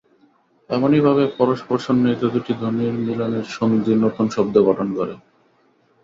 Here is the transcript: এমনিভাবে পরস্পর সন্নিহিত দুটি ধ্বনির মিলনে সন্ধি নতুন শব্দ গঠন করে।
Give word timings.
এমনিভাবে 0.69 1.23
পরস্পর 1.39 1.77
সন্নিহিত 1.79 2.23
দুটি 2.33 2.53
ধ্বনির 2.59 2.95
মিলনে 2.99 3.39
সন্ধি 3.49 3.93
নতুন 4.03 4.25
শব্দ 4.35 4.55
গঠন 4.67 4.87
করে। 4.97 5.13